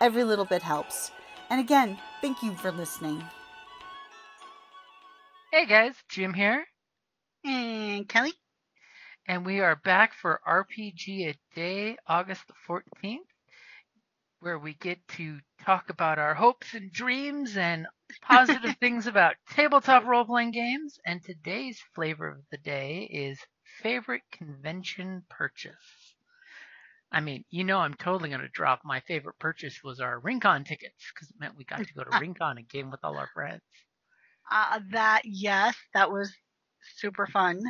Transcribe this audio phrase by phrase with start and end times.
[0.00, 1.10] Every little bit helps.
[1.50, 3.22] And again, thank you for listening.
[5.52, 6.66] Hey guys, Jim here,
[7.44, 8.34] And Kellie?
[9.26, 13.26] and we are back for RPG a Day, August the 14th,
[14.40, 17.86] where we get to talk about our hopes and dreams and
[18.22, 20.98] positive things about tabletop role playing games.
[21.06, 23.38] And today's flavor of the day is
[23.82, 26.07] favorite convention purchase.
[27.10, 30.66] I mean, you know, I'm totally going to drop my favorite purchase was our RinCon
[30.66, 33.30] tickets because it meant we got to go to RinCon and game with all our
[33.34, 33.62] friends.
[34.50, 36.32] Uh, that yes, that was
[36.96, 37.62] super fun.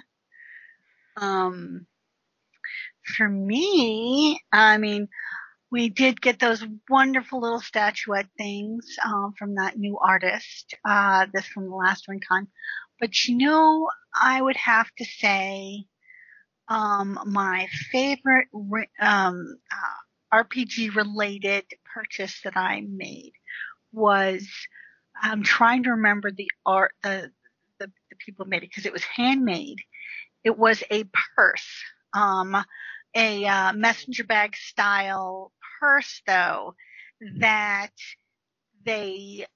[1.17, 1.86] Um,
[3.17, 5.08] for me, I mean,
[5.70, 10.75] we did get those wonderful little statuette things um, from that new artist.
[10.89, 12.47] Uh, this from the last RinCon,
[13.00, 15.86] but you know, I would have to say,
[16.69, 18.48] um, my favorite
[19.00, 23.33] um, uh, RPG related purchase that I made
[23.92, 24.47] was
[25.20, 27.30] I'm trying to remember the art, the,
[27.78, 29.78] the, the people made it because it was handmade.
[30.45, 31.05] It was a
[31.36, 31.83] purse,
[32.14, 32.57] um,
[33.14, 36.74] a uh, messenger bag style purse though
[37.39, 37.90] that
[38.84, 39.46] they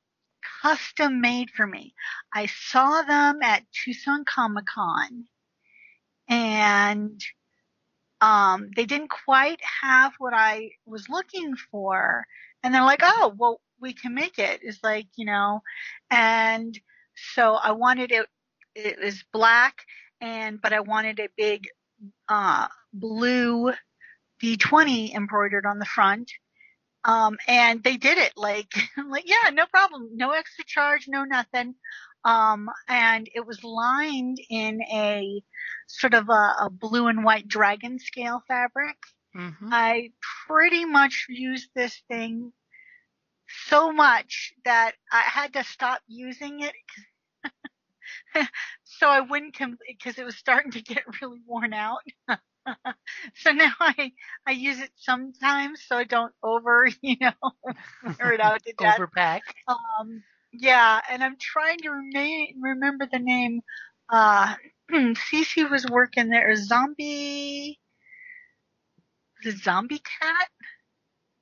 [0.63, 1.95] custom made for me.
[2.35, 5.27] I saw them at Tucson Comic Con
[6.33, 7.21] and
[8.23, 12.25] um, they didn't quite have what I was looking for.
[12.63, 14.61] And they're like, oh, well, we can make it.
[14.63, 15.61] It's like, you know,
[16.11, 16.79] and
[17.35, 18.27] so I wanted it,
[18.75, 19.83] it was black
[20.23, 21.67] and, but I wanted a big,
[22.29, 23.73] uh, blue
[24.43, 26.33] D20 embroidered on the front.
[27.05, 28.73] Um, and they did it like,
[29.09, 30.11] like, yeah, no problem.
[30.15, 31.75] No extra charge, no nothing.
[32.25, 35.43] Um, and it was lined in a
[35.89, 38.97] sort of a, a blue and white dragon scale fabric.
[39.37, 39.69] Mm-hmm.
[39.73, 40.11] I
[40.47, 42.53] pretty much used this thing
[43.67, 46.75] so much that I had to stop using it
[48.85, 49.57] so I wouldn't
[49.89, 52.01] because it was starting to get really worn out.
[53.37, 54.13] so now I
[54.47, 57.53] I use it sometimes so I don't over you know
[58.19, 58.99] wear it out to death.
[58.99, 59.41] Overpack.
[59.69, 60.23] Um,
[60.53, 63.61] yeah, and I'm trying to remain, remember the name.
[64.11, 64.55] Uh,
[64.93, 66.55] Cece was working there.
[66.57, 67.81] Zombie,
[69.45, 70.49] the Zombie Cat.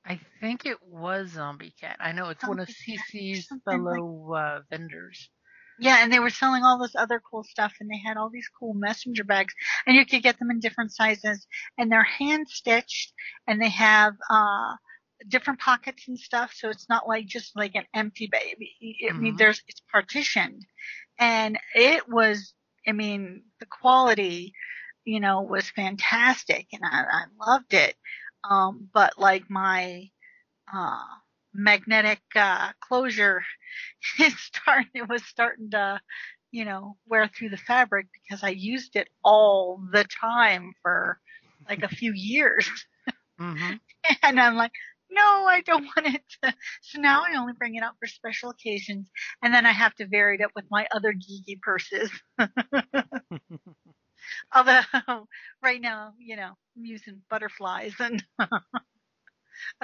[0.05, 1.97] I think it was Zombie Cat.
[1.99, 5.29] I know it's one of CC's something like- fellow uh, vendors.
[5.79, 8.47] Yeah, and they were selling all this other cool stuff, and they had all these
[8.59, 9.53] cool messenger bags,
[9.87, 13.13] and you could get them in different sizes, and they're hand stitched,
[13.47, 14.75] and they have uh
[15.27, 18.75] different pockets and stuff, so it's not like just like an empty baby.
[19.09, 19.37] I mean, Mhm.
[19.37, 20.65] there's it's partitioned,
[21.19, 22.53] and it was,
[22.87, 24.53] I mean, the quality,
[25.05, 27.95] you know, was fantastic, and I, I loved it.
[28.49, 30.09] Um, but like my
[30.73, 31.03] uh
[31.53, 33.43] magnetic uh closure
[34.19, 35.99] it started it was starting to
[36.51, 41.19] you know wear through the fabric because I used it all the time for
[41.69, 42.69] like a few years
[43.37, 43.79] hmm
[44.23, 44.71] and I'm like
[45.11, 46.53] no I don't want it to.
[46.81, 49.07] So now I only bring it out for special occasions
[49.43, 52.09] and then I have to vary it up with my other geeky purses.
[54.55, 55.27] Although
[55.63, 58.47] right now you know I'm using butterflies and I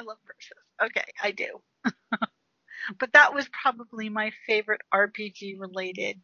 [0.02, 0.64] love purses.
[0.84, 1.62] Okay I do.
[3.00, 6.22] But that was probably my favorite RPG related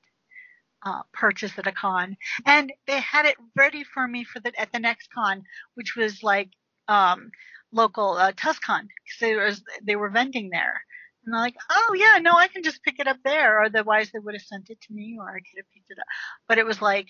[0.85, 4.71] uh, purchase at a con, and they had it ready for me for the at
[4.71, 5.43] the next con,
[5.75, 6.49] which was like
[6.87, 7.31] um,
[7.73, 10.81] local uh, Tucson, because they was they were vending there,
[11.25, 14.19] and they're like, oh yeah, no, I can just pick it up there, otherwise they
[14.19, 16.05] would have sent it to me, or I could have picked it up,
[16.47, 17.09] but it was like,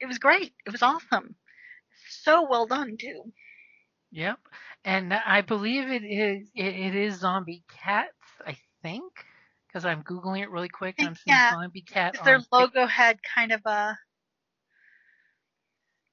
[0.00, 1.34] it was great, it was awesome,
[2.08, 3.32] so well done too.
[4.14, 4.38] Yep.
[4.84, 8.12] And I believe it is it, it is zombie cats,
[8.46, 9.12] I think.
[9.66, 11.50] Because I'm Googling it really quick and I'm seeing Yeah.
[11.50, 13.98] zombie cat Their logo had kind of a.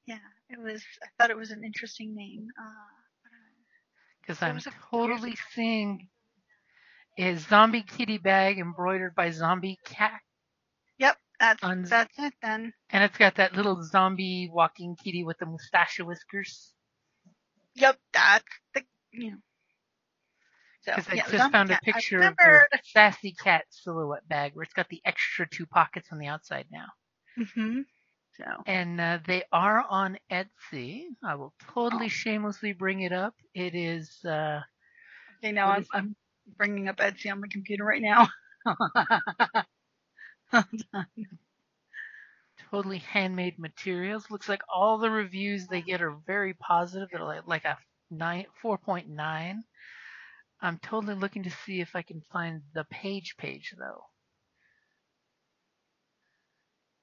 [0.07, 0.17] Yeah,
[0.49, 0.83] it was.
[1.03, 2.47] I thought it was an interesting name.
[2.59, 3.00] Uh,
[4.21, 6.09] because I'm a- totally seeing
[7.17, 10.21] is zombie kitty bag embroidered by zombie cat
[10.97, 12.73] yep, that's On- that's it then.
[12.89, 16.73] and it's got that little zombie walking kitty with the mustachio whiskers.
[17.75, 19.37] Yep, that's the you know.
[20.81, 21.81] So Because I yeah, just found a cat.
[21.83, 22.81] Picture of remembered.
[22.83, 26.87] sassy cat silhouette bag where it's got the extra two pockets on the outside now.
[27.37, 27.81] Mm-hmm.
[28.37, 31.15] So And uh, they are on Etsy.
[31.23, 32.09] I will totally Oh.
[32.09, 33.35] shamelessly bring it up.
[33.53, 34.61] It is uh,
[35.37, 35.91] okay, now I'm is?
[35.93, 36.15] I'm
[36.57, 38.27] bringing up Etsy on my computer right now.
[42.69, 44.29] Totally handmade materials.
[44.29, 47.09] Looks like all the reviews they get are very positive.
[47.11, 47.77] They're like, like a
[48.09, 49.63] nine, 4.9.
[50.61, 54.05] I'm totally looking to see if I can find the page page though.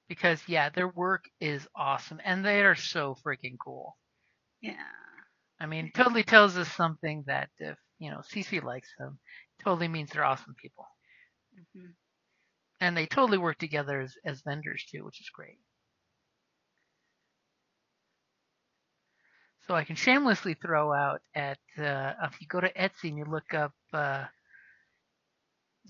[0.09, 3.97] Because yeah, their work is awesome and they are so freaking cool.
[4.61, 4.75] yeah.
[5.59, 9.19] I mean, totally tells us something that if, you know, CC likes them,
[9.63, 10.87] totally means they're awesome people.
[11.73, 11.91] hmm
[12.81, 15.59] And they totally work together as, as vendors too, which is great.
[19.67, 23.25] So I can shamelessly throw out at uh, if you go to Etsy and you
[23.25, 24.25] look up uh,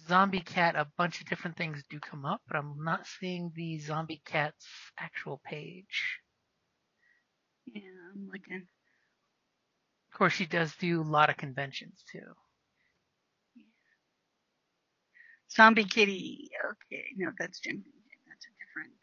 [0.09, 3.79] Zombie Cat, a bunch of different things do come up, but I'm not seeing the
[3.79, 4.67] Zombie Cat's
[4.99, 6.19] actual page.
[7.73, 7.81] Yeah,
[8.13, 8.67] I'm looking.
[10.11, 12.35] Of course, she does do a lot of conventions too.
[15.55, 16.49] Zombie Kitty.
[16.71, 17.83] Okay, no, that's Jim.
[18.27, 18.95] That's a different.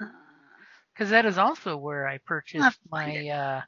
[0.00, 0.18] Uh,
[0.94, 3.62] Because that is also where I purchased my uh,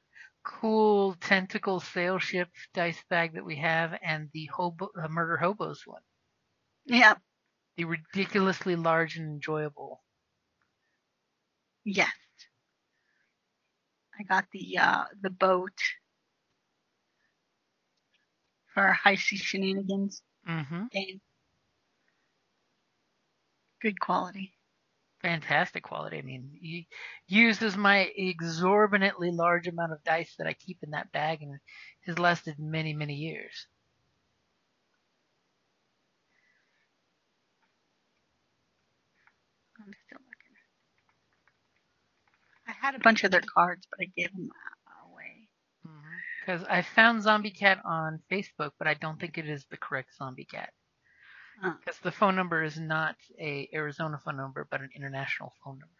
[0.48, 5.86] cool tentacle sail ship dice bag that we have, and the hobo, uh, murder hobos
[5.86, 6.02] one,
[6.86, 7.14] yeah.
[7.76, 10.02] the ridiculously large and enjoyable.
[11.84, 12.12] Yes.
[14.18, 15.78] I got the uh the boat
[18.74, 20.86] for our high sea shenanigans Mm-hmm.
[20.92, 21.20] game.
[23.80, 24.57] Good quality.
[25.28, 26.16] Fantastic quality.
[26.16, 26.88] I mean, he
[27.26, 31.58] uses my exorbitantly large amount of dice that I keep in that bag, and
[32.06, 33.66] has lasted many, many years.
[39.78, 40.56] I'm still looking.
[42.66, 44.48] I had a bunch of their cards, but I gave them
[45.12, 45.46] away.
[45.86, 45.96] Mm-hmm.
[46.40, 50.16] Because I found Zombie Cat on Facebook, but I don't think it is the correct
[50.16, 50.72] Zombie Cat.
[51.62, 55.94] Because the phone number is not a Arizona phone number, but an international phone number.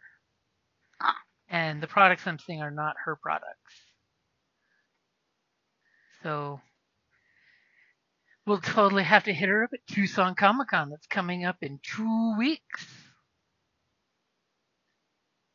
[1.01, 1.17] Ah.
[1.49, 3.75] And the products I'm seeing are not her products.
[6.23, 6.61] So
[8.45, 10.89] we'll totally have to hit her up at Tucson Comic Con.
[10.89, 12.87] That's coming up in two weeks.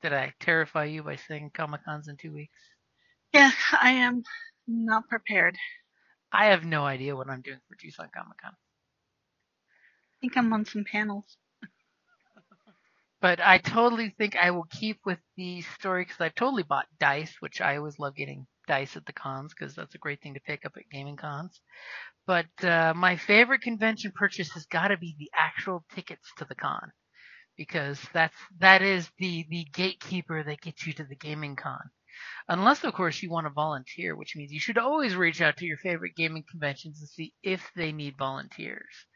[0.03, 2.59] Did I terrify you by saying Comic Con's in two weeks?
[3.33, 4.23] Yes, I am
[4.67, 5.57] not prepared.
[6.31, 8.53] I have no idea what I'm doing for Tucson Comic Con.
[10.25, 11.37] Think I'm on some panels.
[13.21, 17.35] But I totally think I will keep with the story because I've totally bought dice,
[17.41, 20.41] which I always love getting dice at the cons because that's a great thing to
[20.41, 21.61] pick up at gaming cons.
[22.27, 26.55] But uh, my favorite convention purchase has got to be the actual tickets to the
[26.55, 26.91] con
[27.59, 31.91] because that's that is the the gatekeeper that gets you to the gaming con.
[32.49, 35.67] Unless, of course, you want to volunteer, which means you should always reach out to
[35.67, 39.07] your favorite gaming conventions and see if they need volunteers.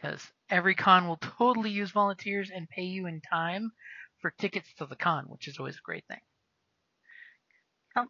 [0.00, 3.72] Because every con will totally use volunteers and pay you in time
[4.20, 6.20] for tickets to the con, which is always a great thing.
[7.96, 8.06] Oh.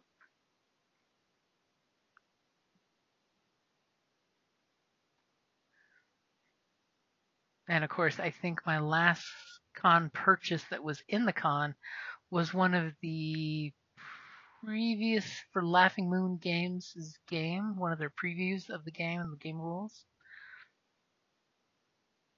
[7.67, 9.25] And of course, I think my last
[9.75, 11.75] con purchase that was in the con
[12.31, 13.73] was one of the
[14.63, 19.37] previous for Laughing Moon Games' game, one of their previews of the game and the
[19.37, 20.05] game rules.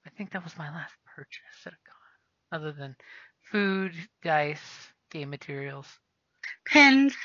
[0.06, 2.96] I think that was my last purchase at a con, other than
[3.50, 6.00] food, dice, game materials,
[6.66, 7.16] Pins.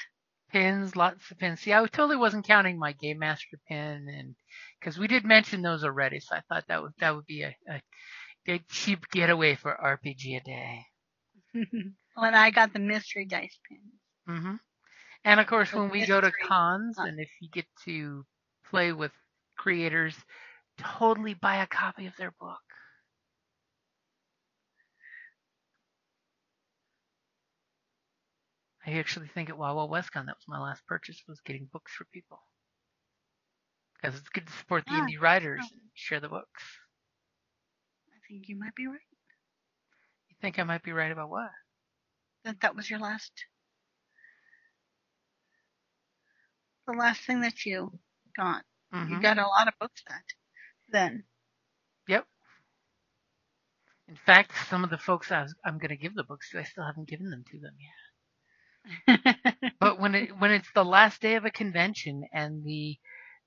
[0.52, 1.62] pins, lots of pins.
[1.62, 4.36] See, I totally wasn't counting my Game Master pin, and
[4.80, 7.56] because we did mention those already, so I thought that would that would be a,
[7.70, 7.82] a,
[8.48, 10.86] a cheap getaway for RPG a day.
[12.16, 13.94] well, and I got the mystery dice pins.
[14.28, 14.56] hmm
[15.24, 18.26] And of course, The when we go to cons, and if you get to
[18.70, 19.12] play with
[19.58, 20.16] creators,
[20.78, 22.62] totally buy a copy of their book.
[28.88, 32.06] I actually think at Wild WestCon that was my last purchase was getting books for
[32.06, 32.42] people
[33.96, 35.70] because it's good to support the Ah, indie writers oh.
[35.72, 36.64] and share the books.
[38.14, 39.00] I think you might be right.
[40.30, 41.52] You think I might be right about what?
[42.46, 43.46] That that was your last,
[46.88, 48.00] the last thing that you
[48.36, 48.66] got.
[49.08, 49.22] You Mhm.
[49.22, 50.24] got a lot of books that
[50.90, 51.26] then.
[52.08, 52.28] Yep.
[54.08, 56.60] In fact, some of the folks I was, I'm going to give the books to,
[56.60, 58.07] I still haven't given them to them yet.
[59.80, 62.98] But when it when it's the last day of a convention and the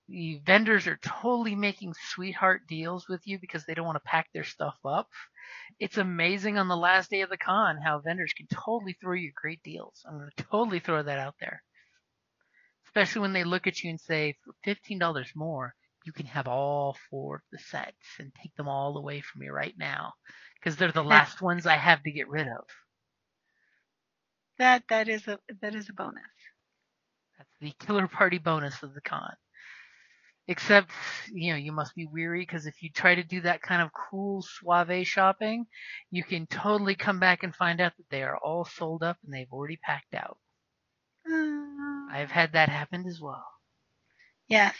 [0.08, 4.28] the vendors are totally making sweetheart deals with you because they don't want to pack
[4.34, 5.08] their stuff up,
[5.80, 9.32] it's amazing on the last day of the con how vendors can totally throw you
[9.34, 10.02] great deals.
[10.06, 11.62] I'm going to totally throw that out there.
[12.86, 15.74] Especially when they look at you and say, for fifteen dollars more,
[16.06, 19.48] you can have all four of the sets and take them all away from me
[19.48, 20.14] right now
[20.56, 22.64] because they're the last ones I have to get rid of.
[24.60, 26.22] That that is a that is a bonus.
[27.38, 29.34] That's the killer party bonus of the con.
[30.48, 30.90] Except,
[31.32, 33.90] you know, you must be weary because if you try to do that kind of
[33.92, 35.66] cool suave shopping,
[36.10, 39.32] you can totally come back and find out that they are all sold up and
[39.32, 40.38] they've already packed out.
[41.30, 43.46] Uh, I've had that happen as well.
[44.48, 44.76] yes.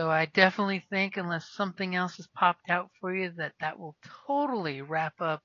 [0.00, 3.96] So I definitely think, unless something else has popped out for you, that that will
[4.26, 5.42] totally wrap up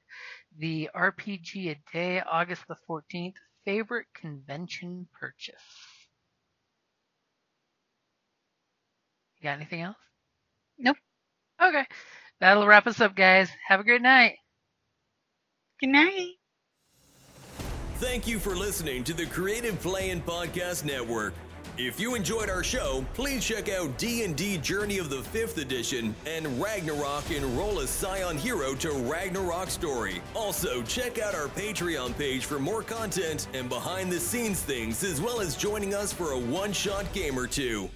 [0.57, 3.33] the RPG a day, August the 14th,
[3.65, 5.55] favorite convention purchase.
[9.41, 9.97] You got anything else?
[10.77, 10.95] Nope.
[11.61, 11.85] Okay.
[12.39, 13.49] That'll wrap us up, guys.
[13.67, 14.37] Have a great night.
[15.81, 16.29] Good night.
[17.95, 21.33] Thank you for listening to the Creative Play and Podcast Network.
[21.77, 26.61] If you enjoyed our show, please check out D&D Journey of the 5th Edition and
[26.61, 30.21] Ragnarok and Roll a Scion Hero to Ragnarok Story.
[30.33, 35.19] Also, check out our Patreon page for more content and behind the scenes things as
[35.19, 37.89] well as joining us for a one-shot game or two.